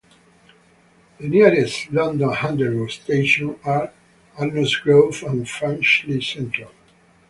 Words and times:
The 1.19 1.27
nearest 1.29 1.91
London 1.91 2.31
Underground 2.43 2.89
stations 2.89 3.57
are 3.63 3.93
Arnos 4.35 4.81
Grove 4.81 5.21
and 5.27 5.47
Finchley 5.47 6.19
Central. 6.23 6.71